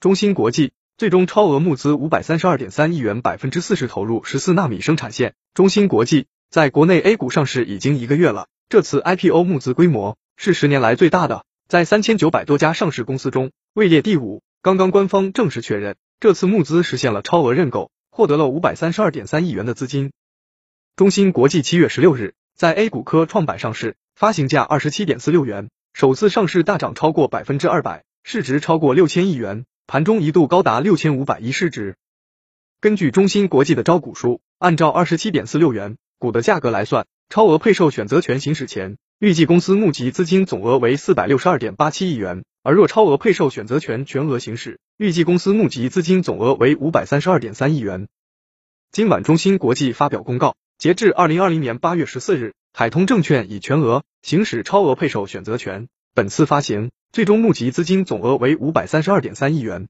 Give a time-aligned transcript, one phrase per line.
[0.00, 5.34] 中芯国际最终超额募资五百三十二点三亿元，百分之四十投入十四纳米生产线。
[5.54, 14.40] 中芯国际在国内 A 股上市已经一个月了，这次 IPO 募资规模是十年来最大的，在三千九百多家上市公司中位列第五。
[14.62, 20.12] 刚刚官方正式确认，这次募资实现了超额认购，获得了五百三十二点三亿元的资金。
[20.94, 29.64] 中芯国际七月十六日在 A 股科创板上市，发行价二十七点四六元，首次上市大涨超过百分之二百，市值超过六千亿元。
[29.90, 31.96] 盘中一度高达六千五百亿市值。
[32.78, 48.08] 根据中芯国际的招股书，按照二十七点四六元股的价格来算，超额配售选择权行使前，预计公司募集资金总额为四百六十二点八七亿元；而若超额配售选择权全额行使，预计公司募集资金总额为五百三十二点三亿元。
[48.92, 56.90] 今晚中芯国际发表公告，截至二零二零年八月十四日，海通证券已全额行使超额配售选择权，本次发行。
[57.10, 59.88] 最终募集资金总额为五百三十二点三亿元。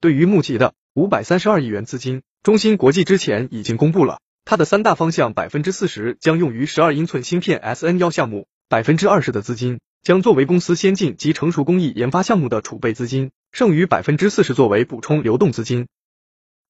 [0.00, 15.88] 对于募集的五百三十二亿元资金，中芯国际之前已经公布了它的三大方向，百分之四十将用于十二英寸芯片 S N 幺项目，百分之二十的资金将作为公司先进及成熟工艺研发项目的储备资金，剩余百分之四十作为补充流动资金。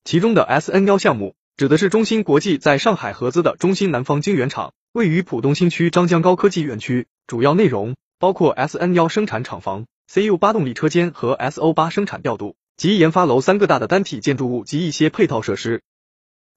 [0.05, 7.95] 其中的 S N 幺项目指的是中芯国际在上海合资的中芯南方晶圆厂，位于浦东新区张江高科技园区，主要内容。
[8.19, 15.83] 包括 S N 幺生产厂房、C U 八动力车间和 S O 八生产调度及研发楼三个大的单体建筑物及一些配套设施。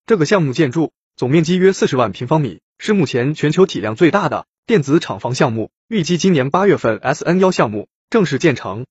[0.07, 5.69] 这个项目建筑总面积约四十万平方米，是目前全球体量最大的电子厂房项目。
[5.87, 8.87] 预计今年八月份 S N 幺项目正式建成。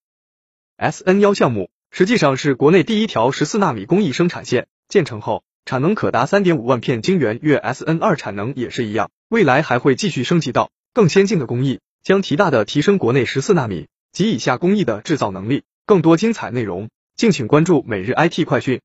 [0.77, 7.57] S N 幺项目实际上是国内第一条十四纳米工艺生产线，建成后产能可达三点五万片晶圆月。
[7.57, 11.81] S N 二产能也是一样，未来还会继续升级到更先进的工艺。
[12.03, 15.63] 将极大的提升国内十四纳米及以下工艺的制造能力。
[15.85, 18.81] 更多精彩内容，敬请关注每日 IT 快讯。